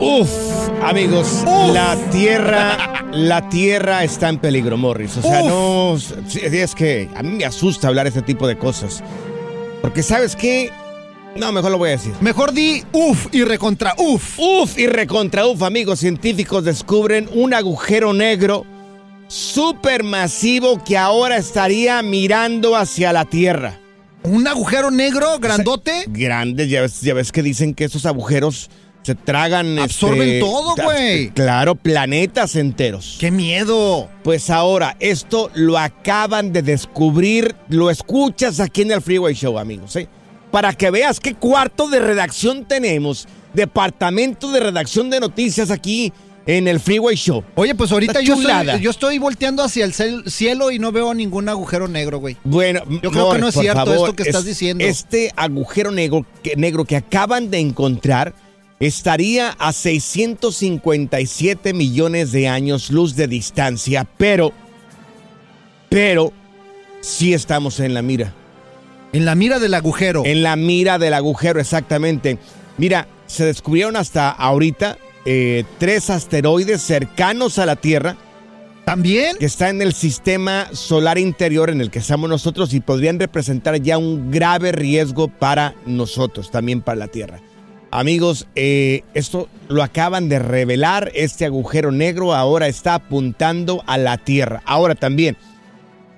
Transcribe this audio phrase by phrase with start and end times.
[0.00, 0.30] Uf,
[0.82, 5.16] amigos, la tierra, la tierra está en peligro, Morris.
[5.16, 5.48] O sea, Uf.
[5.48, 5.96] no,
[6.34, 9.02] es que a mí me asusta hablar este tipo de cosas.
[9.82, 10.70] Porque sabes qué,
[11.36, 12.12] no, mejor lo voy a decir.
[12.20, 14.38] Mejor di uf y recontra uf.
[14.38, 18.64] Uf y recontra uf, amigos científicos descubren un agujero negro
[19.26, 23.78] supermasivo que ahora estaría mirando hacia la Tierra.
[24.22, 26.04] Un agujero negro grandote.
[26.08, 28.70] Grandes, ya ves, ya ves que dicen que esos agujeros
[29.02, 29.78] se tragan.
[29.78, 31.30] Absorben este, todo, ta- güey.
[31.30, 33.16] Claro, planetas enteros.
[33.18, 34.08] ¡Qué miedo!
[34.22, 39.96] Pues ahora, esto lo acaban de descubrir, lo escuchas aquí en el Freeway Show, amigos,
[39.96, 40.08] ¿eh?
[40.50, 46.12] Para que veas qué cuarto de redacción tenemos, departamento de redacción de noticias aquí
[46.46, 47.44] en el Freeway Show.
[47.56, 51.48] Oye, pues ahorita yo estoy, yo estoy volteando hacia el cielo y no veo ningún
[51.50, 52.38] agujero negro, güey.
[52.44, 54.82] Bueno, Yo creo que no es cierto favor, esto que estás es- diciendo.
[54.82, 58.34] Este agujero negro que, negro que acaban de encontrar
[58.80, 64.52] estaría a 657 millones de años luz de distancia, pero,
[65.88, 66.32] pero,
[67.00, 68.34] sí estamos en la mira.
[69.12, 70.22] En la mira del agujero.
[70.24, 72.38] En la mira del agujero, exactamente.
[72.76, 78.16] Mira, se descubrieron hasta ahorita eh, tres asteroides cercanos a la Tierra
[78.84, 79.36] ¿También?
[79.36, 83.76] que está en el sistema solar interior en el que estamos nosotros y podrían representar
[83.82, 87.40] ya un grave riesgo para nosotros, también para la Tierra.
[87.90, 94.18] Amigos, eh, esto lo acaban de revelar, este agujero negro ahora está apuntando a la
[94.18, 94.62] Tierra.
[94.66, 95.36] Ahora también,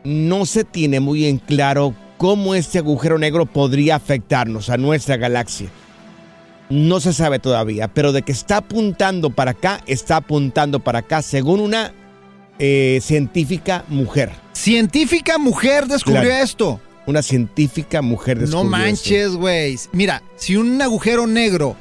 [0.03, 5.69] no se tiene muy en claro cómo este agujero negro podría afectarnos a nuestra galaxia.
[6.71, 11.23] No se sabe todavía, pero de que está apuntando para acá, está apuntando para acá,
[11.23, 11.93] según una
[12.59, 14.31] eh, científica mujer.
[14.53, 16.45] Científica mujer descubrió Claro.
[16.45, 16.81] esto.
[17.11, 19.77] Una científica mujer No descubrió manches, güey.
[19.93, 21.77] Mira, si un agujero negro.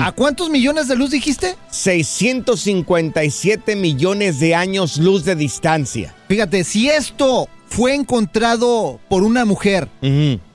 [0.00, 1.56] ¿A cuántos millones de luz dijiste?
[1.70, 6.14] 657 millones de años luz de distancia.
[6.28, 9.88] Fíjate, si esto fue encontrado por una mujer,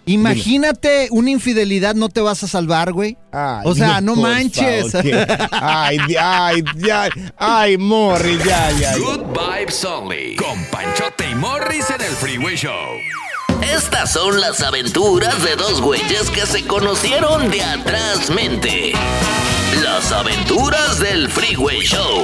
[0.05, 3.17] imagínate una infidelidad, no te vas a salvar, güey.
[3.31, 4.91] Ay, O sea, no manches.
[4.91, 8.97] favor, ay, ay, ya, ay, Morri, ya, ya, ya.
[8.97, 10.35] Good Vibes Only.
[10.37, 12.71] Con Panchote y Morris en el Freeway Show.
[13.61, 18.93] Estas son las aventuras de dos güeyes que se conocieron de atrás mente.
[19.83, 22.23] Las aventuras del Freeway Show.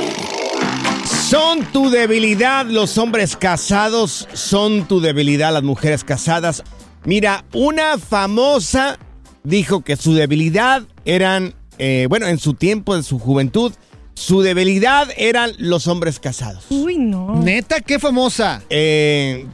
[1.05, 6.63] Son tu debilidad los hombres casados, son tu debilidad las mujeres casadas.
[7.03, 8.97] Mira, una famosa
[9.43, 13.73] dijo que su debilidad eran, eh, bueno, en su tiempo, en su juventud,
[14.13, 16.65] su debilidad eran los hombres casados.
[16.69, 17.35] Uy, no.
[17.35, 18.63] Neta, qué famosa.
[18.69, 19.45] Eh,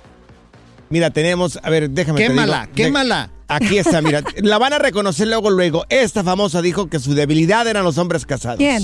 [0.91, 2.75] mira, tenemos, a ver, déjame te Quémala, digo.
[2.75, 3.27] quémala.
[3.27, 5.85] De- Aquí está, mira, la van a reconocer luego, luego.
[5.89, 8.59] Esta famosa dijo que su debilidad eran los hombres casados.
[8.59, 8.81] ¿Quién?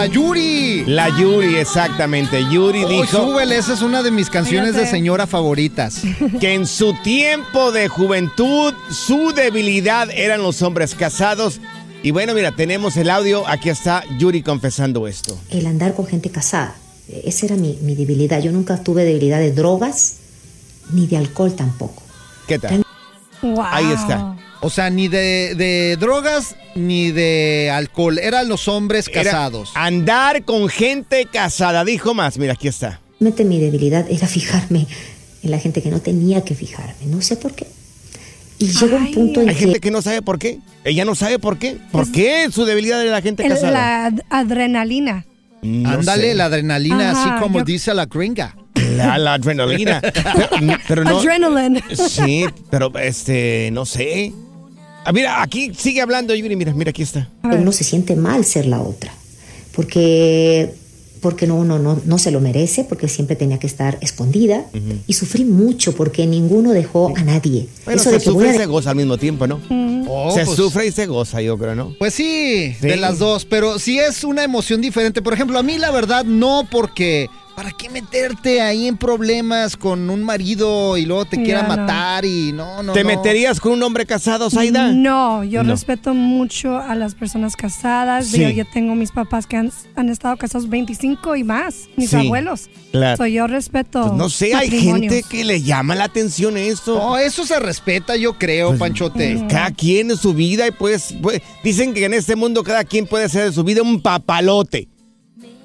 [0.00, 0.84] Ah, Yuri.
[0.86, 2.44] La Yuri, exactamente.
[2.52, 6.02] Yuri Oh, dijo súbele, esa es una de mis canciones de señora favoritas.
[6.40, 11.60] que en su tiempo de juventud su debilidad eran los hombres casados.
[12.02, 13.46] Y bueno, mira, tenemos el audio.
[13.48, 15.36] Aquí está Yuri confesando esto.
[15.50, 16.76] el andar con gente casada.
[17.24, 18.40] Esa era mi, mi debilidad.
[18.42, 20.16] Yo nunca tuve debilidad de drogas
[20.92, 22.02] ni de alcohol tampoco.
[22.46, 22.84] ¿Qué tal?
[23.42, 23.62] Wow.
[23.62, 24.36] Ahí está.
[24.60, 28.18] O sea, ni de, de drogas ni de alcohol.
[28.18, 29.70] Eran los hombres Era casados.
[29.74, 31.84] andar con gente casada.
[31.84, 32.38] Dijo más.
[32.38, 33.00] Mira, aquí está.
[33.20, 34.86] Realmente mi debilidad era fijarme
[35.42, 37.06] en la gente que no tenía que fijarme.
[37.06, 37.66] No sé por qué.
[38.58, 40.58] Y llegó un punto en Hay que gente que no sabe por qué.
[40.84, 41.78] Ella no sabe por qué.
[41.92, 43.70] ¿Por qué su debilidad de la gente El- casada?
[43.70, 45.24] la ad- adrenalina.
[45.62, 46.34] No Ándale, sé.
[46.34, 48.56] la adrenalina, Ajá, así como yo- dice la gringa.
[48.96, 50.00] La, la adrenalina.
[50.02, 51.18] pero, pero no.
[51.18, 51.82] Adrenaline.
[51.94, 54.32] Sí, pero este, no sé.
[55.04, 56.54] Ah, mira, aquí sigue hablando Yuri.
[56.56, 57.28] Mira, mira, aquí está.
[57.42, 59.12] Uno se siente mal ser la otra.
[59.74, 60.74] Porque,
[61.20, 64.66] porque no, uno no, no se lo merece, porque siempre tenía que estar escondida.
[65.06, 67.68] Y sufrí mucho porque ninguno dejó a nadie.
[67.84, 69.60] Bueno, Eso se de que sufre a y se goza al mismo tiempo, ¿no?
[70.08, 71.94] Oh, se pues- sufre y se goza, yo creo, ¿no?
[71.98, 72.98] Pues sí, de Sí.
[73.00, 75.20] las dos, pero sí es una emoción diferente.
[75.22, 77.28] Por ejemplo, a mí la verdad no, porque
[77.58, 81.68] ¿para qué meterte ahí en problemas con un marido y luego te Ya, quiera no.
[81.70, 83.08] matar y no, no, ¿Te no.
[83.08, 84.92] meterías con un hombre casado, Zaida?
[84.92, 85.72] No, yo No.
[85.72, 88.28] respeto mucho a las personas casadas.
[88.28, 88.42] Sí.
[88.42, 92.16] Yo, yo tengo mis papás que han, han estado casados 25 y más, mis Sí,
[92.16, 92.70] abuelos.
[92.92, 93.16] claro.
[93.16, 94.02] So, yo respeto.
[94.02, 96.96] Pues no sé, hay gente que le llama la atención esto.
[96.96, 99.44] No, eso se respeta, yo creo, Pues, Panchote.
[99.48, 103.04] Cada quien en su vida y pues, pues, dicen que en este mundo cada quien
[103.08, 104.86] puede hacer de su vida un papalote.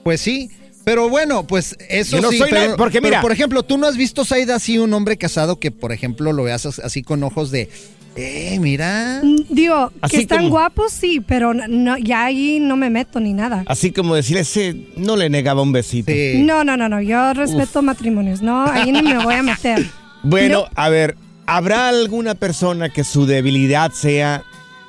[0.04, 0.50] Pues sí.
[0.86, 2.38] Pero bueno, pues eso no sí.
[2.40, 4.94] soy pero, nadie, porque pero, mira- por ejemplo, tú no has visto, Saida, así un
[4.94, 7.70] hombre casado que, por ejemplo, lo veas as- así con ojos de,
[8.18, 9.22] eh, mira.
[9.24, 13.20] Mm, Digo, Así que están como- guapos, sí, pero no- ya ahí no me meto
[13.22, 13.64] ni nada.
[13.68, 16.12] Así como decir, ese no le negaba un besito.
[16.12, 16.44] Sí.
[16.44, 17.02] No, no, no, no.
[17.02, 18.66] Yo respeto matrimonios, ¿no?
[18.66, 19.86] Ahí ni me voy a meter.
[20.26, 20.68] Bueno, No.
[20.76, 21.16] a ver,
[21.46, 24.44] ¿habrá alguna persona que su debilidad sea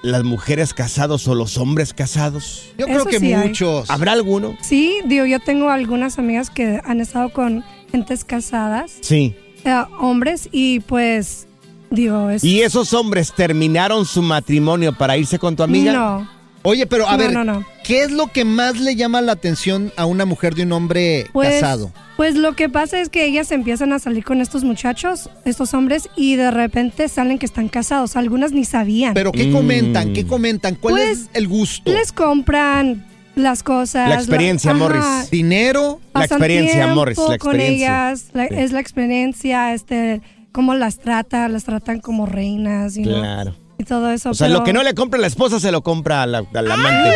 [0.05, 2.71] las mujeres casados o los hombres casados?
[2.79, 3.49] Yo creo que sí hay.
[3.49, 3.91] muchos.
[3.91, 4.57] ¿Habrá alguno?
[4.61, 9.35] Sí, digo, yo tengo algunas amigas que han estado con gentes casadas, Sí.
[9.65, 11.47] eh, hombres, y pues,
[11.91, 12.45] digo, es...
[12.45, 15.93] ¿Y esos hombres terminaron su matrimonio para irse con tu amiga?
[15.93, 16.29] No,
[16.67, 17.65] Oye, pero a No, ver, no, no.
[17.85, 21.27] ¿qué es lo que más le llama la atención a una mujer de un hombre
[21.33, 21.93] pues, casado?
[22.17, 26.09] pues lo que pasa es que ellas empiezan a salir con estos muchachos, estos hombres,
[26.17, 28.17] y de repente salen que están casados.
[28.17, 29.13] Algunas ni sabían.
[29.13, 29.53] Pero ¿qué Mm.
[29.53, 30.13] comentan?
[30.15, 30.75] ¿Qué comentan?
[30.77, 31.93] ¿Cuál Pues, es el gusto?
[31.93, 33.05] Les compran
[33.37, 34.09] las cosas.
[34.09, 34.73] La experiencia.
[34.73, 35.31] Morris.
[35.31, 36.01] ¿Dinero?
[36.15, 38.09] La experiencia, tiempo Morris, la con experiencia.
[38.11, 38.55] ellas, la- Sí.
[38.57, 40.23] es la experiencia, este,
[40.53, 43.55] cómo las trata, las tratan como reinas, know, Claro.
[43.79, 44.31] Y todo eso.
[44.31, 46.45] O sea, pero- lo que no le compra la esposa se lo compra a la,
[46.55, 47.13] al amante.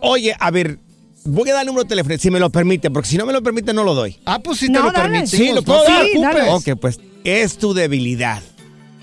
[0.00, 0.78] Oye, a ver,
[1.24, 3.32] voy a dar el número de teléfono, si me lo permite, porque si no me
[3.32, 4.18] lo permite, no lo doy.
[4.24, 5.02] Ah, pues sí te No, lo dale.
[5.10, 5.30] permitimos.
[5.30, 6.06] Sí, lo no puedo dar.
[6.06, 6.40] Sí, dale.
[6.40, 6.68] preocupes.
[6.74, 8.42] Ok, pues es tu debilidad.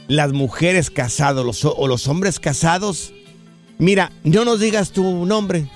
[0.07, 3.13] Las mujeres casadas los, o los hombres casados.
[3.77, 5.69] Mira, no nos digas tu nombre,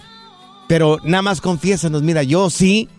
[0.68, 2.02] pero nada más confiésanos.
[2.02, 2.90] Mira, yo sí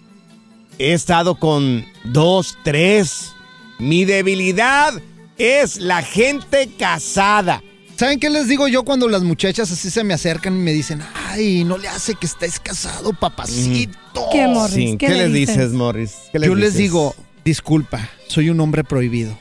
[0.78, 3.32] he estado con dos, tres.
[3.80, 4.94] Mi debilidad
[5.36, 7.62] es la gente casada.
[7.96, 11.00] ¿Saben qué les digo yo cuando las muchachas así se me acercan y me dicen,
[11.28, 13.96] ay, no le hace que estés casado, papacito?
[14.32, 14.74] ¿Qué, Morris?
[14.74, 15.56] Sí, ¿Qué ¿Qué, le dices?
[15.56, 16.12] dices, Morris?
[16.32, 17.14] ¿Qué les Yo les digo,
[17.44, 19.38] disculpa, soy un hombre prohibido.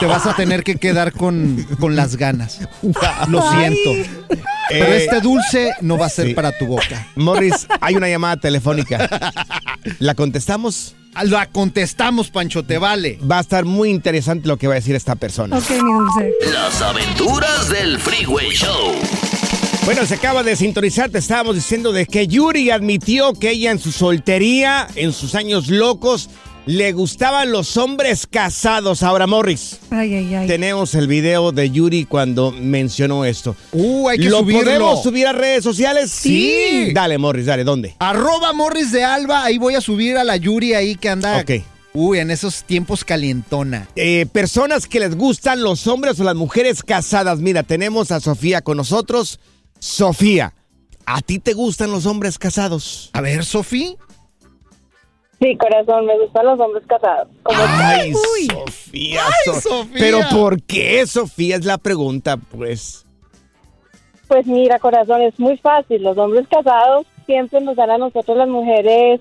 [0.00, 2.58] Te vas a tener que quedar con, con las ganas.
[3.28, 3.90] Lo siento.
[4.68, 6.34] Pero Eh, este dulce no va a ser sí.
[6.34, 7.08] para tu boca.
[7.14, 9.08] Morris, hay una llamada telefónica.
[10.00, 10.94] ¿La contestamos?
[11.20, 13.18] La contestamos, Pancho, te vale.
[13.30, 15.56] Va a estar muy interesante lo que va a decir esta persona.
[15.58, 16.32] Ok, mi dulce.
[16.52, 18.94] Las aventuras del Freeway Show.
[19.84, 23.80] Bueno, se acaba de sintonizar, te estábamos diciendo de que Yuri admitió que ella en
[23.80, 26.30] su soltería, en sus años locos,
[26.66, 29.02] le gustaban los hombres casados.
[29.02, 30.46] Ahora, Morris, Ay, ay, ay.
[30.46, 33.56] tenemos el video de Yuri cuando mencionó esto.
[33.72, 34.62] Uh, hay que ¿Lo subirlo.
[34.64, 36.10] podemos subir a redes sociales?
[36.10, 36.92] Sí.
[36.94, 37.96] Dale, Morris, dale, ¿dónde?
[37.98, 41.38] Arroba Morris de Alba, ahí voy a subir a la Yuri ahí que anda.
[41.40, 41.50] Ok.
[41.94, 43.86] Uy, en esos tiempos calientona.
[43.96, 47.40] Eh, personas que les gustan los hombres o las mujeres casadas.
[47.40, 49.40] Mira, tenemos a Sofía con nosotros.
[49.78, 50.54] Sofía,
[51.04, 53.10] ¿a ti te gustan los hombres casados?
[53.12, 53.96] A ver, Sofi.
[55.42, 57.28] Sí, corazón, me gustan los hombres casados.
[57.42, 58.46] Como Ay, Uy.
[58.46, 59.96] Sofía, Ay, So- Sofía.
[59.98, 61.56] Pero ¿por qué, Sofía?
[61.56, 63.04] Es la pregunta, pues.
[64.28, 66.02] Pues mira, corazón, es muy fácil.
[66.02, 69.20] Los hombres casados siempre nos dan a nosotros las mujeres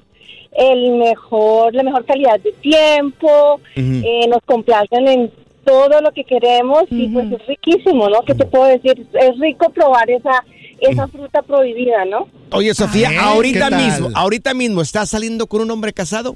[0.53, 5.31] el mejor, la mejor calidad de tiempo, eh, nos complacen en
[5.65, 8.21] todo lo que queremos y pues es riquísimo, ¿no?
[8.23, 9.07] ¿Qué te puedo decir?
[9.13, 10.43] Es rico probar esa
[10.81, 12.27] esa fruta prohibida, ¿no?
[12.51, 13.85] Oye, Sofía, Ay, ahorita ¿qué tal?
[13.85, 16.35] mismo, ahorita mismo, ¿estás saliendo con un hombre casado?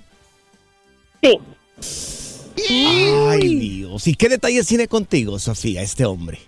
[1.22, 1.40] Sí.
[2.70, 4.08] Ay, Dios.
[4.08, 6.40] ¿Y qué detalles tiene contigo, Sofía, este hombre?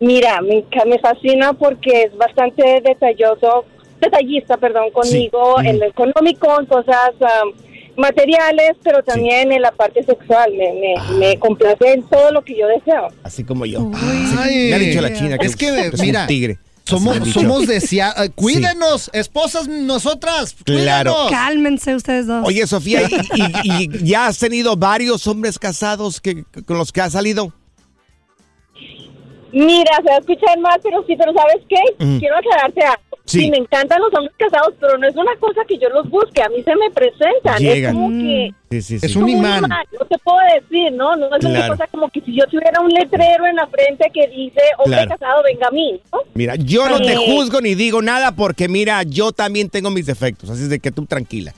[0.00, 3.64] Mira, me, me fascina porque es bastante detalloso,
[4.00, 5.68] detallista, perdón, conmigo Sí.
[5.68, 7.52] en lo económico, en cosas am,
[7.96, 10.50] materiales, pero también en la parte sexual.
[10.52, 11.10] Me, me, Ah.
[11.18, 13.08] me complace en todo lo que yo deseo.
[13.22, 13.90] Así como yo.
[13.94, 14.68] Ay.
[14.70, 16.58] Me ha dicho la china que Es que, es mira, un tigre.
[16.84, 18.28] Somos, somos deseados.
[18.34, 20.56] Cuídenos, esposas nosotras.
[20.64, 21.12] Claro.
[21.12, 21.30] Cuídenos.
[21.30, 22.44] Cálmense ustedes dos.
[22.46, 27.00] Oye, Sofía, ¿y, y- y ya has tenido varios hombres casados que, con los que
[27.02, 27.52] has salido?
[29.52, 31.76] Mira, se va a escuchar más, pero sí, pero ¿sabes qué?
[32.18, 33.11] Quiero aclararte algo.
[33.24, 33.40] Sí.
[33.42, 33.50] Sí.
[33.50, 36.48] me encantan los hombres casados, pero no es una cosa que yo los busque, a
[36.48, 37.58] mí se me presentan.
[37.58, 37.94] Llegan.
[37.94, 38.54] Es como que...
[38.70, 39.06] Sí, sí, sí.
[39.06, 39.62] Es un imán.
[39.62, 41.14] No te puedo decir, ¿no?
[41.16, 41.54] No es Claro.
[41.56, 45.02] una cosa como que si yo tuviera un letrero en la frente que dice, hombre
[45.04, 45.10] Claro.
[45.10, 46.18] casado, venga a mí, ¿no?
[46.34, 50.50] Mira, yo no te juzgo ni digo nada porque, mira, yo también tengo mis defectos,
[50.50, 51.52] así es de que tú tranquila.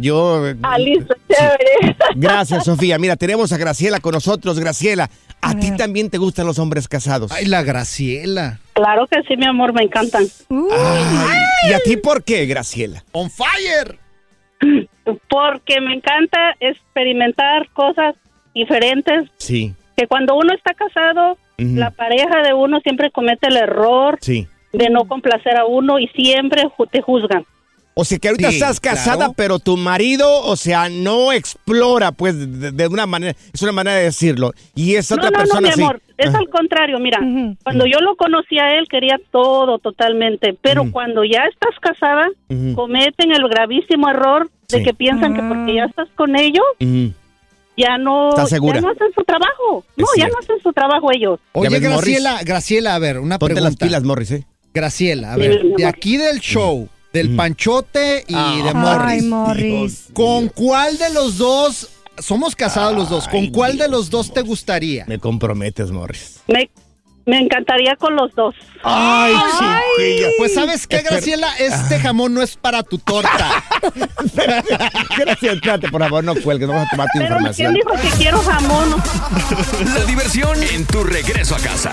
[0.00, 0.42] Yo...
[0.62, 1.96] Ah, listo, chévere.
[2.14, 2.98] Gracias, Sofía.
[2.98, 4.58] Mira, tenemos a Graciela con nosotros.
[4.58, 7.30] Graciela, ¿a ti también te gustan los hombres casados?
[7.32, 8.58] Ay, la Graciela.
[8.72, 10.24] Claro que sí, mi amor, me encantan.
[10.50, 13.04] Ay, ¿Y a ti por qué, Graciela?
[13.12, 13.98] On fire.
[15.28, 18.14] Porque me encanta experimentar cosas
[18.54, 19.28] diferentes.
[19.38, 24.46] Sí, Que cuando uno está casado, la pareja de uno siempre comete el error sí.
[24.72, 27.44] de no complacer a uno y siempre te juzgan.
[28.00, 29.32] O sea que ahorita Sí, estás casada, claro.
[29.36, 33.96] pero tu marido, o sea, no explora, pues, de, de una manera, es una manera
[33.96, 34.52] de decirlo.
[34.74, 35.82] Y es No, otra no, no, persona mi así.
[35.82, 37.18] amor, es Ah, al contrario, mira,
[37.62, 42.26] cuando yo lo conocí a él quería todo totalmente, pero cuando ya estás casada,
[42.74, 44.84] cometen el gravísimo error de Sí.
[44.84, 45.48] que piensan que Ah.
[45.48, 46.64] porque ya estás con ellos,
[47.76, 48.74] ya no, ¿Estás segura?
[48.76, 49.84] ya no hacen su trabajo.
[49.96, 51.40] No, ya no hacen su trabajo ellos.
[51.52, 51.78] Oye?
[51.80, 53.70] Graciela, Graciela, a ver, una Ponte pregunta.
[53.70, 54.46] las pilas, Morris, ¿eh?
[54.74, 57.36] Graciela, a Sí, ver, mi de aquí del show, del Mm.
[57.36, 58.54] Panchote y Ah.
[58.62, 60.04] de Ay, Morris, Morris.
[60.14, 61.88] ¿con cuál de los dos,
[62.18, 65.04] somos casados los dos, ¿con cuál de los dos te gustaría?
[65.06, 66.40] Me comprometes, Morris.
[66.46, 66.70] Me,
[67.26, 68.54] me encantaría con los dos.
[68.82, 70.28] Ay, chiquilla.
[70.38, 71.02] Pues sabes qué.
[71.02, 73.62] Graciela, este jamón no es para tu torta.
[75.18, 77.74] Gracias, espérate, por favor, no cuelgues, vamos a tomar tu Pero información.
[77.74, 78.96] ¿quién dijo que quiero jamón?
[79.94, 81.92] La diversión en tu regreso a casa.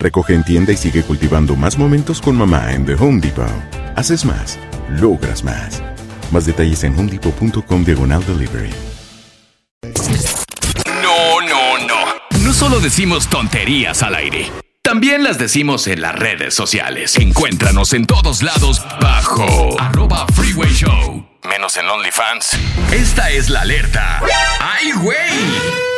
[0.00, 3.46] Recoge en tienda y sigue cultivando más momentos con mamá en The Home Depot.
[3.96, 5.82] Haces más, logras más.
[6.32, 8.70] Más detalles en homedepot.com diagonal delivery.
[11.02, 12.40] No, no, no.
[12.42, 14.50] No solo decimos tonterías al aire.
[14.82, 17.16] También las decimos en las redes sociales.
[17.16, 21.26] Encuéntranos en todos lados bajo arroba freeway show.
[21.46, 22.58] Menos en OnlyFans.
[22.90, 24.22] Esta es la alerta.
[24.60, 25.89] ¡Ay, güey!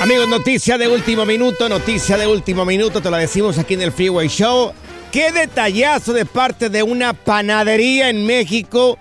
[0.00, 3.92] Amigos, noticia de último minuto, noticia de último minuto, te la decimos aquí en el
[3.92, 4.72] Freeway Show.
[5.10, 8.96] Qué detallazo de parte de una panadería en México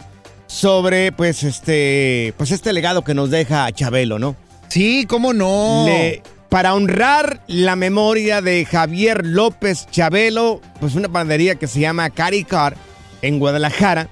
[0.48, 4.36] sobre, pues, este, pues este legado que nos deja Chabelo, ¿no?
[4.70, 5.84] Sí, cómo no.
[5.86, 12.10] Le- para honrar la memoria de Javier López Chabelo, pues una panadería que se llama
[12.10, 12.76] Caricar
[13.22, 14.08] en Guadalajara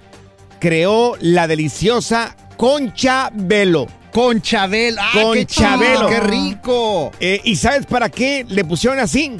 [0.60, 3.88] creó la deliciosa Concha Velo.
[4.16, 4.98] Conchabel.
[4.98, 5.96] ¡Ah, qué Conchabelo.
[5.96, 7.12] chido, ¡Qué rico!
[7.20, 9.34] Eh, ¿Y sabes para qué le pusieron así?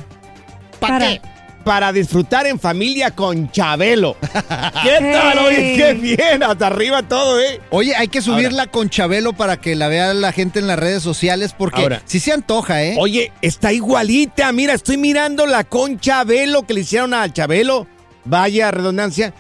[0.82, 1.22] ¿Para Para- qué?
[1.64, 4.16] para disfrutar en familia con Chabelo.
[4.22, 5.40] ¿Qué tal?
[5.40, 7.60] Oye, qué bien, hasta arriba todo, ¿eh?
[7.72, 11.02] Oye, hay que subirla con Chabelo para que la vea la gente en las redes
[11.02, 12.02] sociales porque Ahora.
[12.06, 12.96] sí se antoja, ¿eh?
[13.00, 14.52] Oye, está igualita.
[14.52, 17.88] Mira, estoy mirando la con Chabelo que le hicieron a Chabelo.
[18.26, 19.34] Vaya redundancia.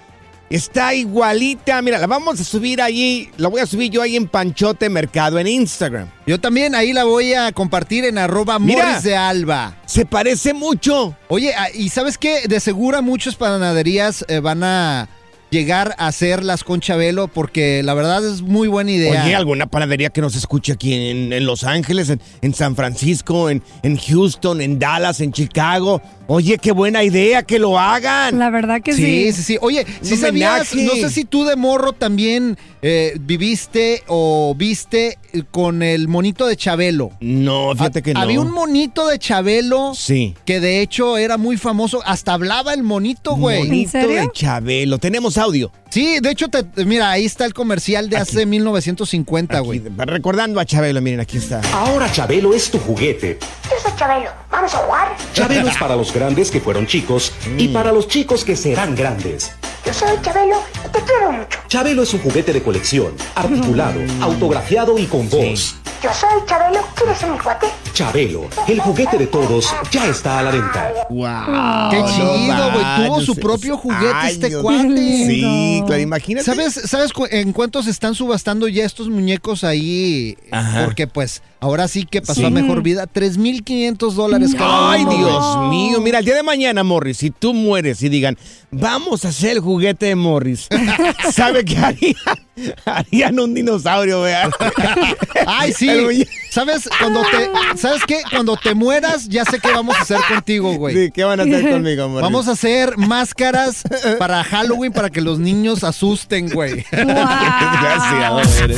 [0.50, 1.82] Está igualita.
[1.82, 3.30] Mira, la vamos a subir allí.
[3.38, 6.10] La voy a subir yo ahí en Panchote Mercado en Instagram.
[6.28, 8.86] Yo también ahí la voy a compartir en arroba Mira.
[8.86, 9.78] Morris de Alba.
[9.86, 11.16] Se parece mucho.
[11.28, 12.48] Oye, ah, y ¿sabes qué?
[12.48, 15.10] De seguro muchas panaderías eh, van a
[15.56, 19.24] llegar a hacerlas con Chabelo porque la verdad es muy buena idea.
[19.24, 23.50] Oye, alguna panadería que nos escuche aquí en, en Los Ángeles, en, en San Francisco,
[23.50, 26.02] en, en Houston, en Dallas, en Chicago.
[26.28, 28.40] Oye, qué buena idea que lo hagan.
[28.40, 29.34] La verdad que Sí, sí.
[29.34, 29.58] sí, sí.
[29.62, 35.18] Oye, si Un sabías, no sé si tú de morro también eh, viviste o viste
[35.52, 37.12] con el monito de Chabelo.
[37.20, 38.20] No, fíjate que no.
[38.22, 40.34] Había un monito de Chabelo Sí.
[40.46, 42.02] que de hecho era muy famoso.
[42.06, 43.60] Hasta hablaba el monito, güey.
[43.60, 44.22] Monito serio?
[44.22, 44.98] de Chabelo.
[44.98, 45.72] Tenemos audio.
[45.90, 49.82] Sí, de hecho, te- mira, ahí está el comercial de hace 1950, Aquí, güey.
[49.98, 51.62] recordando a Chabelo, miren, aquí está.
[51.74, 53.40] Ahora Chabelo es tu juguete.
[53.64, 54.30] Yo soy Chabelo.
[54.52, 55.16] ¿Vamos a jugar?
[55.34, 59.52] Chabelo es para los grandes que fueron chicos y para los chicos que serán grandes.
[59.86, 61.60] Yo soy Chabelo y te quiero mucho.
[61.68, 65.76] Chabelo es un juguete de colección, articulado, autografiado y con voz.
[66.06, 66.82] Yo soy Chabelo.
[66.96, 67.66] ¿Quieres ser mi cuate?
[67.94, 70.92] Chabelo, el juguete de todos, ya está a la venta.
[71.10, 71.90] ¡Wow!
[71.90, 73.08] Qué chido, güey.
[73.08, 75.26] Tuvo su propio juguete este cuate.
[75.26, 76.46] Sí, claro, imagínate.
[76.46, 80.38] ¿Sabes, ¿Sabes cu- en cuánto se están subastando ya estos muñecos ahí?
[80.52, 80.84] Ajá.
[80.86, 82.46] Porque pues ahora sí que pasó Sí.
[82.46, 83.08] a mejor vida.
[83.08, 85.24] 3.500 dólares cada Ay, uno, güey.
[85.24, 86.02] Dios mío.
[86.02, 88.38] Mira, el día de mañana, Morris, si tú mueres y digan,
[88.72, 90.68] vamos a hacer el juguete de Morris,
[91.34, 92.16] ¿sabe qué harían?
[92.86, 94.50] Harían un dinosaurio, vea.
[95.48, 95.90] Ay, sí.
[95.90, 96.90] El ¿Sabes?
[97.00, 98.22] Cuando te, ¿Sabes qué?
[98.30, 100.96] Cuando te mueras, ya sé qué vamos a hacer contigo, güey.
[100.96, 102.24] Sí, ¿qué van a hacer conmigo, Morris?
[102.24, 103.84] Vamos a hacer máscaras
[104.18, 106.86] para Halloween para que los niños asusten, güey.
[106.92, 108.78] Gracias, eres.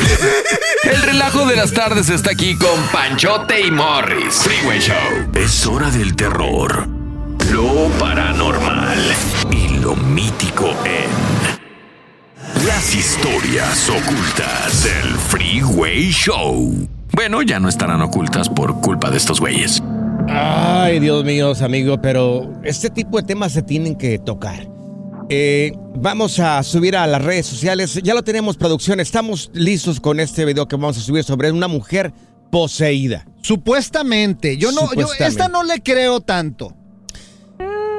[0.84, 4.36] El relajo de las tardes está aquí con Panchote y Morris.
[4.36, 4.96] Freeway Show.
[5.36, 6.88] Es hora del terror,
[7.52, 9.00] lo paranormal
[9.52, 11.67] y lo mítico en
[12.78, 16.88] las historias ocultas del Freeway Show.
[17.12, 19.82] Bueno, ya no estarán ocultas por culpa de estos güeyes.
[20.30, 24.70] Ay, Dios mío, amigo, pero este tipo de temas se tienen que tocar.
[25.28, 28.00] Eh, vamos a subir a las redes sociales.
[28.04, 29.00] Ya lo tenemos, producción.
[29.00, 32.14] Estamos listos con este video que vamos a subir sobre una mujer
[32.52, 33.26] poseída.
[33.42, 34.58] Supuestamente.
[34.58, 36.76] Yo no, yo esta no le creo tanto.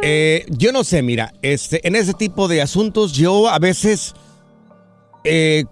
[0.03, 4.15] Eh, yo no sé, mira, este, en ese tipo de asuntos yo a veces
[5.25, 5.65] eh,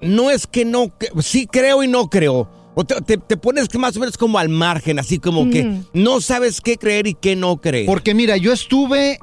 [0.00, 2.48] no es que no, que- sí creo y no creo.
[2.76, 5.80] O te, te- te pones que más o menos como al margen, así como que
[5.92, 7.86] no sabes qué creer y qué no creer.
[7.86, 9.18] Porque mira, yo estuve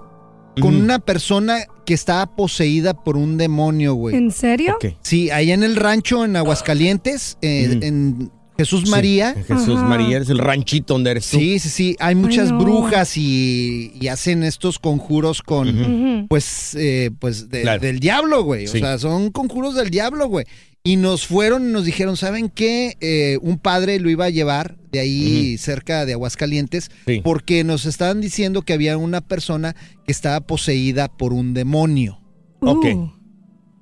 [0.60, 4.16] con una persona que estaba poseída por un demonio, güey.
[4.16, 4.76] ¿En serio?
[4.76, 4.96] Ok.
[5.02, 9.34] Sí, allá en el rancho en Aguascalientes, eh, en Jesús Sí, María.
[9.48, 9.86] Jesús Ajá.
[9.88, 11.38] María, es el ranchito donde eres tú.
[11.40, 11.96] Sí, sí, sí.
[12.00, 12.60] Hay muchas no.
[12.60, 17.82] brujas y, y hacen estos conjuros con, pues, eh, pues de- Claro.
[17.82, 18.68] del diablo, güey.
[18.68, 18.78] Sí.
[18.78, 20.46] O sea, son conjuros del diablo, güey.
[20.84, 22.98] Y nos fueron y nos dijeron, ¿saben qué?
[23.02, 27.22] Eh, un padre lo iba a llevar de ahí cerca de Aguascalientes Sí.
[27.24, 32.20] porque nos estaban diciendo que había una persona que estaba poseída por un demonio.
[32.62, 32.86] Ok.
[32.96, 33.12] Uh.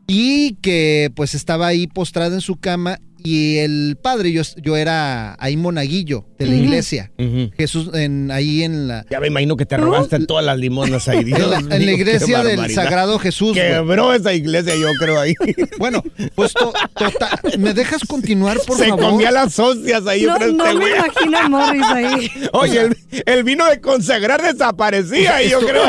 [0.07, 5.35] Y que pues estaba ahí postrada en su cama y el padre, yo, yo era
[5.39, 7.11] ahí monaguillo de la iglesia.
[7.57, 11.23] Jesús, en, ahí en la, Ya me imagino que te robaste todas las limonas ahí.
[11.29, 12.69] Dios en la, en la mío, iglesia del.
[12.73, 13.53] Sagrado Jesús.
[13.53, 13.67] güey.
[13.67, 15.33] Quebró esa iglesia, yo creo ahí.
[15.77, 16.03] Bueno,
[16.35, 19.11] pues to- tota- ¿me dejas continuar, por Se favor?
[19.11, 22.31] comía las hostias ahí, yo No, creo no me imagino a Morris ahí.
[22.53, 25.83] Oye, el, el vino de consagrar desaparecía ahí, yo creo.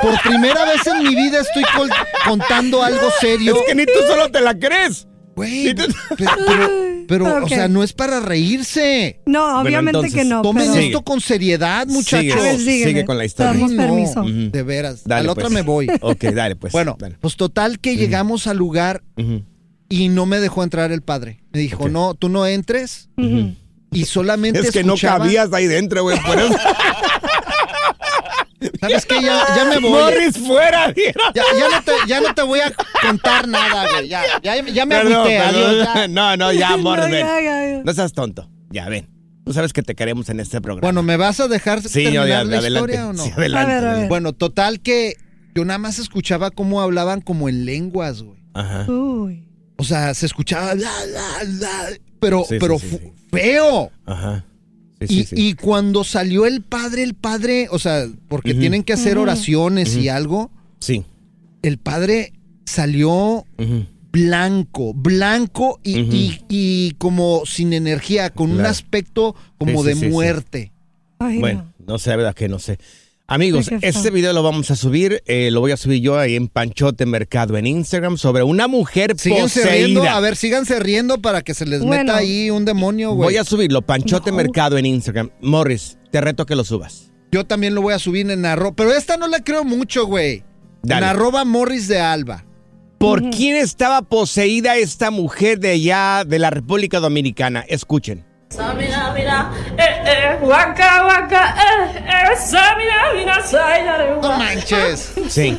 [0.00, 1.90] Por primera vez en mi vida estoy col-
[2.26, 3.56] contando algo serio.
[3.56, 5.06] Es que ni tú solo te la crees.
[5.36, 6.70] Güey, pero, pero,
[7.08, 7.44] pero, Ok.
[7.44, 9.20] o sea, no es para reírse.
[9.26, 10.42] No, obviamente entonces, que no.
[10.42, 12.20] Tomen pero- esto con seriedad, muchachos.
[12.32, 13.52] Sigue, ver, sigue con la historia.
[13.52, 13.82] Damos no.
[13.82, 14.22] permiso.
[14.24, 15.02] De veras.
[15.04, 15.54] Dale, a la otra pues.
[15.54, 15.88] me voy.
[16.00, 16.72] Ok, dale, pues.
[16.72, 17.16] Bueno, dale.
[17.20, 19.02] pues total que llegamos al lugar
[19.88, 21.40] y no me dejó entrar el padre.
[21.52, 23.08] Me dijo, no, tú no entres.
[23.92, 26.18] Y solamente Es que no cabías ahí dentro, güey.
[26.20, 26.54] por eso-
[28.88, 29.22] ¿Sabes qué?
[29.22, 29.90] Ya, ya me voy.
[29.90, 30.92] Morris fuera.
[31.34, 34.08] Ya, ya no te, ya no te voy a contar nada, güey.
[34.08, 35.38] Ya, ya, ya me Perdón, agüité.
[35.38, 35.64] perdón.
[35.64, 35.88] Adiós.
[35.94, 36.08] ya.
[36.14, 37.26] No, no, ya, Morris, No, ven.
[37.26, 37.82] ya, ya, ya.
[37.84, 38.50] No seas tonto.
[38.70, 39.08] Ya, ven.
[39.44, 40.86] Tú sabes que te queremos en este programa.
[40.86, 42.68] Bueno, ¿me vas a dejar sí, terminar ya, la adelante.
[42.68, 43.22] historia o no?
[43.24, 43.72] Sí, adelante.
[43.72, 44.08] A ver, a ver.
[44.08, 45.16] Bueno, total que
[45.54, 48.38] yo nada más escuchaba cómo hablaban como en lenguas, güey.
[48.54, 48.90] Ajá.
[48.90, 49.46] Uy.
[49.76, 51.88] O sea, se escuchaba la, la, la,
[52.20, 53.12] pero, Sí, pero sí, fu- sí.
[53.32, 53.90] feo.
[54.06, 54.44] Ajá.
[55.06, 55.34] Sí, y, sí.
[55.38, 60.08] y cuando salió el padre, el padre, o sea, porque tienen que hacer oraciones y
[60.08, 61.04] algo, Sí.
[61.62, 62.32] el padre
[62.66, 63.44] salió
[64.12, 66.12] blanco, blanco y, Ujú.
[66.14, 70.12] y- y como sin energía, con un aspecto como Sí, de sí, sí, sí.
[70.12, 70.72] muerte.
[71.18, 72.78] Ay, Bueno, no sé, la verdad que no sé.
[73.26, 76.46] Amigos, este video lo vamos a subir, eh, lo voy a subir yo ahí en
[76.48, 80.16] Panchote Mercado en Instagram sobre una mujer Síganse riendo, poseída.
[80.18, 82.04] a ver, síganse riendo para que se les Bueno.
[82.04, 83.28] meta ahí un demonio, güey.
[83.28, 84.36] Voy a subirlo, Panchote No.
[84.36, 85.30] Mercado en Instagram.
[85.40, 87.12] Morris, te reto que lo subas.
[87.32, 90.44] Yo también lo voy a subir en arroba, pero esta no la creo mucho, güey.
[90.82, 92.44] En arroba Morris de Alba.
[92.98, 97.64] ¿Por quién estaba poseída esta mujer de allá de la República Dominicana?
[97.68, 98.22] Escuchen.
[98.56, 104.38] Mira, mira, eh, eh, waka, waka, eh, eh, sa, mira, mira, sa, ya le, No
[104.38, 105.12] manches.
[105.28, 105.58] Sí.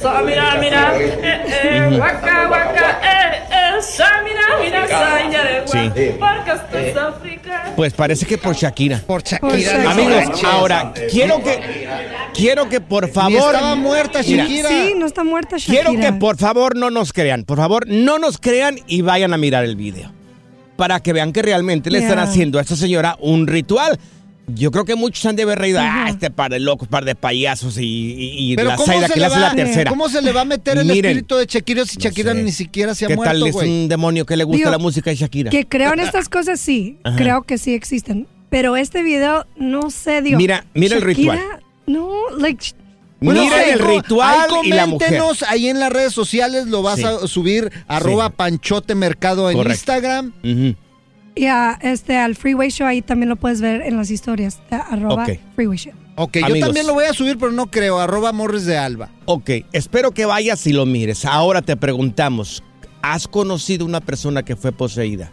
[0.00, 5.60] Sa, mira, mira, eh, eh, waka, waka, eh, eh, sa, mira, mira, sa, ya le,
[5.60, 5.90] wa- Sí.
[6.18, 7.64] Porque esto es África.
[7.74, 9.00] Pues parece que por Shakira.
[9.06, 9.50] Por Shakira.
[9.50, 9.82] Por Shakira.
[9.82, 11.88] no Amigos, ahora quiero que
[12.32, 14.68] quiero que por Ni favor estaba muerta Mira, Shakira.
[14.68, 15.84] Sí, no está muerta Shakira.
[15.90, 19.36] Quiero que por favor no nos crean, por favor no nos crean y vayan a
[19.36, 20.12] mirar el video.
[20.76, 23.98] Para que vean que realmente le están haciendo a esta señora un ritual.
[24.46, 27.14] Yo creo que muchos han de haber reído, ah, este par de locos, par de
[27.14, 29.90] payasos y, y, y Pero la ¿cómo Zaida se que le hace va- la tercera.
[29.90, 32.42] ¿Cómo se le va a meter el Miren, espíritu de Shakira si no Shakira sé.
[32.42, 33.70] ni siquiera se ha ¿Qué tal muerto, es güey?
[33.84, 35.50] un demonio que le gusta Digo, la música de Shakira?
[35.50, 36.98] Que creo en estas cosas, sí.
[37.04, 37.16] Ajá.
[37.16, 38.26] Creo que sí existen.
[38.50, 40.36] Pero este video, no sé, digo.
[40.36, 41.40] Mira, mira el ritual.
[41.86, 42.66] No, like.
[43.24, 45.08] Bueno, Mira ahí el ritual ahí y la mujer.
[45.08, 47.04] coméntenos ahí en las redes sociales, lo vas Sí.
[47.04, 49.74] a subir, arroba Panchote Mercado en Correcto.
[49.74, 50.32] Instagram.
[51.36, 54.60] Y a, este, al Freeway Show, ahí también lo puedes ver en las historias.
[54.70, 55.38] arroba Ok.
[55.56, 55.92] Freeway Show.
[56.16, 59.08] Ok, yo también lo voy a subir, pero no creo, arroba Morris de Alba.
[59.24, 61.24] Ok, espero que vayas y lo mires.
[61.24, 62.62] Ahora te preguntamos,
[63.02, 65.32] ¿has conocido una persona que fue poseída?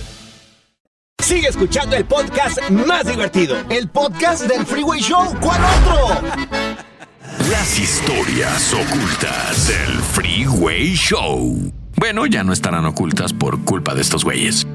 [1.31, 3.55] Sigue escuchando el podcast más divertido.
[3.69, 6.27] El podcast del Freeway Show, ¿cuál otro?
[7.49, 11.71] Las historias ocultas del Freeway Show.
[11.95, 14.67] Bueno, ya no estarán ocultas por culpa de estos güeyes.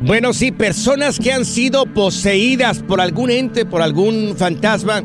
[0.00, 5.02] Bueno, sí, personas que han sido poseídas por algún ente, por algún fantasma.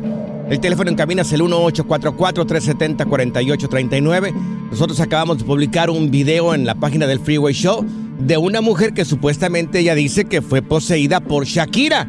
[0.48, 4.32] El teléfono en cabina es el 1844-370-4839.
[4.70, 7.84] Nosotros acabamos de publicar un video en la página del Freeway Show
[8.18, 12.08] de una mujer que supuestamente ella dice que fue poseída por Shakira.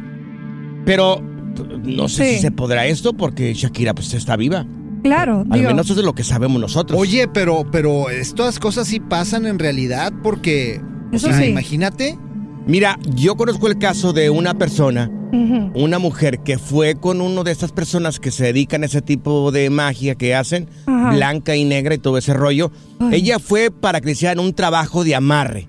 [0.84, 1.20] Pero
[1.84, 2.34] no sé Sí.
[2.36, 4.66] si se podrá esto porque Shakira pues está viva.
[5.02, 5.70] Claro, Al digo.
[5.70, 7.00] menos eso es lo que sabemos nosotros.
[7.00, 10.80] Oye, pero, pero estas cosas sí pasan en realidad porque,
[11.12, 11.44] o Eso sea, sí.
[11.46, 12.18] imagínate.
[12.66, 15.10] Mira, yo conozco el caso de una persona
[15.74, 19.52] una mujer que fue con uno de estas personas que se dedican a ese tipo
[19.52, 21.12] de magia que hacen, Ajá.
[21.12, 22.72] blanca y negra y todo ese rollo.
[22.98, 23.20] Ay.
[23.20, 25.68] Ella fue para que le hicieran un trabajo de amarre.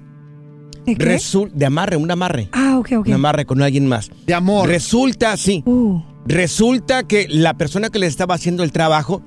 [0.86, 1.20] ¿De qué?
[1.54, 2.50] De amarre, un amarre.
[2.52, 3.08] Ah, ok, ok.
[3.08, 4.12] Un amarre con alguien más.
[4.26, 4.67] De amor.
[4.67, 5.63] Resulta, sí.
[5.65, 9.22] Uh, Resulta que la persona que le estaba haciendo el trabajo,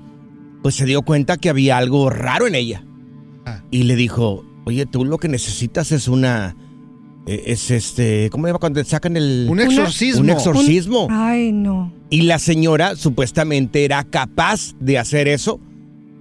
[0.63, 2.85] pues se dio cuenta que había algo raro en ella.
[3.47, 3.63] Ah.
[3.71, 6.57] Y le dijo, oye, tú lo que necesitas es una...
[7.27, 9.47] eh, Es este, ¿cómo se llama cuando te sacan el...
[9.51, 10.21] Un exorcismo.
[10.23, 11.09] Un exorcismo.
[11.11, 11.93] ay, no.
[12.11, 15.59] Y la señora supuestamente era capaz de hacer eso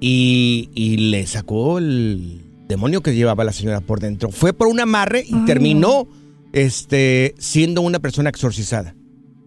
[0.01, 2.41] y, y le sacó el
[2.73, 4.29] demonio que llevaba la señora por dentro.
[4.31, 6.07] Fue por un amarre y terminó
[6.53, 8.93] este, siendo una persona exorcizada.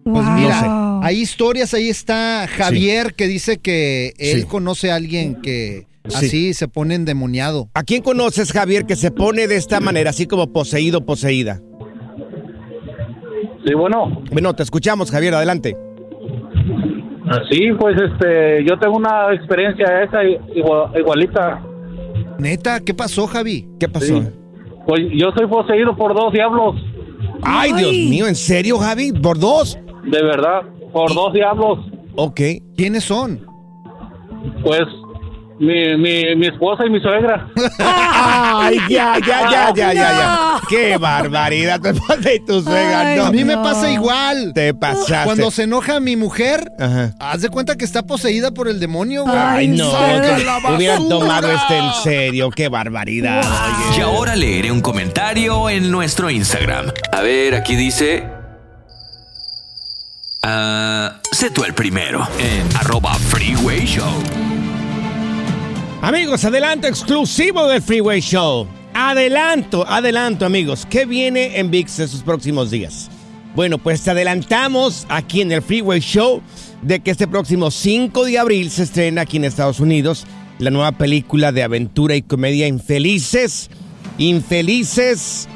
[0.03, 0.33] Pues Wow.
[0.35, 4.47] mira, hay historias, ahí está Javier que dice que él Sí.
[4.47, 6.15] conoce a alguien que Sí.
[6.15, 7.69] así se pone endemoniado.
[7.73, 11.61] ¿A quién conoces, Javier, que se pone de esta manera, así como poseído, poseída?
[13.65, 14.21] Sí, bueno.
[14.31, 15.75] Bueno, te escuchamos, Javier, adelante.
[17.51, 20.23] Sí, pues este, yo tengo una experiencia esa
[20.55, 21.61] igual- igualita.
[22.39, 23.67] Neta, ¿qué pasó, Javi?
[23.79, 24.23] ¿Qué pasó?
[24.85, 26.75] Pues yo soy poseído por dos diablos,
[27.41, 29.11] Ay, Dios mío, ¿en serio, Javi?
[29.11, 29.77] ¿Por dos?
[30.05, 30.61] de verdad,
[30.93, 31.79] por dos diablos.
[32.15, 32.39] Ok.
[32.75, 33.45] ¿Quiénes son?
[34.63, 34.83] Pues
[35.59, 37.47] mi, mi, mi esposa y mi suegra.
[37.79, 40.61] Ay, ya, ya, ya, ya, ya, ya.
[40.69, 43.25] Qué barbaridad, tu esposa y tu suegra, no.
[43.25, 44.53] a mí me pasa igual.
[44.53, 45.25] Te pasaste.
[45.25, 47.13] Cuando se enoja mi mujer, Ajá.
[47.19, 49.37] haz de cuenta que está poseída por el demonio, güey.
[49.37, 53.43] Ay, no, ¡Saca que la hubieran tomado este en serio, qué barbaridad.
[53.97, 56.91] Y ahora leeré un comentario en nuestro Instagram.
[57.11, 58.27] A ver, aquí dice...
[60.43, 64.07] Ah, sé tú el primero en arroba freeway show.
[66.07, 68.65] Amigos, adelanto exclusivo del Freeway Show.
[68.93, 70.87] Adelanto, adelanto, amigos.
[70.89, 73.09] ¿Qué viene en VIX estos próximos días?
[73.57, 76.41] Bueno, pues adelantamos aquí en el Freeway Show
[76.81, 80.25] de que este próximo 5 de abril se estrena aquí en Estados Unidos
[80.59, 83.69] la nueva película de aventura y comedia Infelices.
[84.17, 85.49] Infelices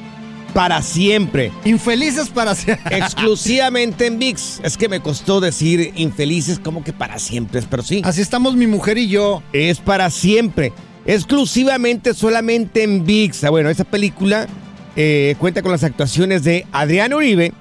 [0.53, 1.51] para siempre.
[1.65, 2.97] Infelices para siempre.
[2.99, 4.61] Exclusivamente en VIX.
[4.63, 8.01] Es que me costó decir infelices como que para siempre, pero sí.
[8.03, 9.41] Así estamos mi mujer y yo.
[9.53, 10.73] Es para siempre.
[11.05, 13.43] Exclusivamente solamente en VIX.
[13.45, 14.47] Ah, bueno, esa película
[14.95, 17.53] eh, cuenta con las actuaciones de Adrián Uribe,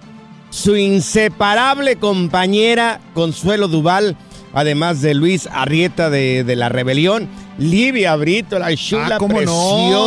[0.51, 4.17] su inseparable compañera Consuelo Duval,
[4.53, 9.53] además de Luis Arrieta de, de La Rebelión, Livia Brito, la chula Ah, ¿cómo no?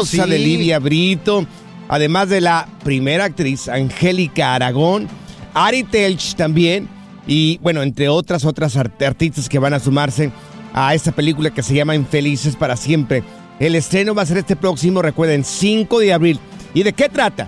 [0.04, 0.30] preciosa Sí.
[0.30, 1.46] de Livia Brito,
[1.90, 5.08] además de la primera actriz Angélica Aragón,
[5.54, 6.88] Ari Telch también,
[7.28, 10.32] y bueno, entre otras otras art- artistas que van a sumarse
[10.74, 13.24] a esta película que se llama Infelices para siempre.
[13.60, 16.40] El estreno va a ser este próximo, recuerden, 5 de abril.
[16.74, 17.48] ¿Y de qué trata?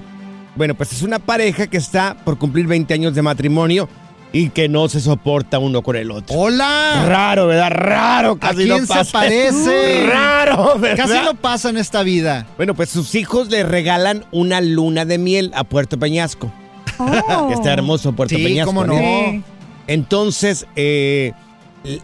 [0.56, 3.90] Bueno, pues es una pareja que está por cumplir 20 años de matrimonio
[4.34, 6.36] y que no se soporta uno con el otro.
[6.38, 7.06] ¡Hola!
[7.08, 7.72] Raro, ¿verdad?
[7.72, 9.12] Raro, ¿A casi quién no se pasa.
[9.14, 10.08] parece?
[10.12, 11.06] Raro, ¿verdad?
[11.08, 12.46] Casi no pasa en esta vida.
[12.58, 16.52] Bueno, pues sus hijos le regalan una luna de miel a Puerto Peñasco.
[16.98, 17.50] Oh.
[17.52, 18.70] Está hermoso Puerto Sí, Peñasco.
[18.74, 18.94] cómo no.
[18.98, 19.42] Sí.
[19.88, 21.32] Entonces, eh,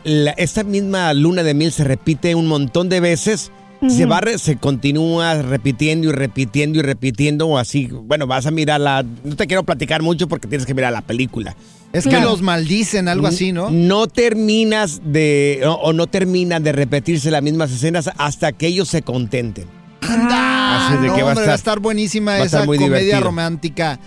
[0.04, 3.52] la- esta misma luna de miel se repite un montón de veces.
[3.90, 7.88] Se va, se continúa repitiendo y repitiendo y repitiendo o así.
[7.92, 9.04] Bueno, vas a mirarla.
[9.24, 11.56] No te quiero platicar mucho porque tienes que mirar la película.
[11.92, 13.70] Es que los maldicen, algo así, ¿no?
[13.72, 18.88] No terminas de o, o no terminan de repetirse las mismas escenas hasta que ellos
[18.88, 19.66] se contenten.
[20.02, 20.88] ¡Anda!
[20.88, 23.22] Así de No, que va a hombre, estar- buenísima va a esa estar comedia divertido.
[23.22, 24.00] romántica.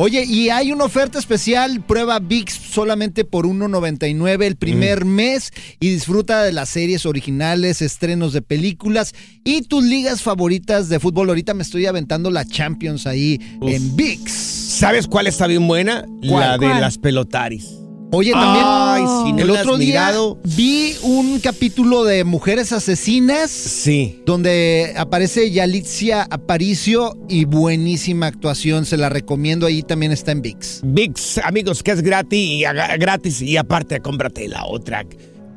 [0.00, 5.08] Oye, y hay una oferta especial, prueba VIX solamente por 1.99 el primer Mm.
[5.08, 11.00] mes y disfruta de las series originales, estrenos de películas y tus ligas favoritas de
[11.00, 11.30] fútbol.
[11.30, 14.30] Ahorita me estoy aventando la Champions ahí en VIX.
[14.30, 16.04] ¿Sabes cuál está bien buena?
[16.28, 16.40] ¿Cuál?
[16.48, 16.80] La de ¿Cuál?
[16.80, 17.66] las pelotaris.
[18.10, 20.38] Oye, también Ay, si no el otro día mirado.
[20.44, 23.50] vi un capítulo de Mujeres Asesinas.
[23.50, 24.22] Sí.
[24.24, 28.86] Donde aparece Yalitza Aparicio y buenísima actuación.
[28.86, 29.66] Se la recomiendo.
[29.66, 30.80] Ahí también está en VIX.
[30.84, 32.62] VIX, amigos, que es gratis y,
[32.98, 35.04] gratis y aparte cómprate la otra.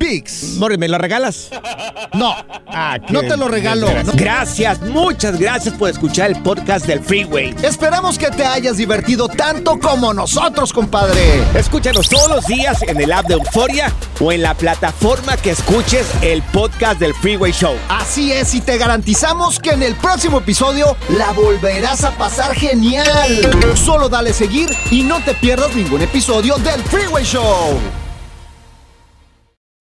[0.05, 1.49] Morris, ¿me lo regalas?
[2.13, 2.35] No.
[2.67, 3.87] Ah, No te lo regalo.
[3.87, 4.03] desgracia.
[4.03, 4.13] No.
[4.15, 7.53] Gracias, muchas gracias por escuchar el podcast del Freeway.
[7.61, 11.43] Esperamos que te hayas divertido tanto como nosotros, compadre.
[11.53, 16.07] Escúchanos todos los días en el app de Euforia o en la plataforma que escuches
[16.21, 17.75] el podcast del Freeway Show.
[17.89, 23.05] Así es, y te garantizamos que en el próximo episodio la volverás a pasar genial.
[23.75, 27.79] Solo dale seguir y no te pierdas ningún episodio del Freeway Show.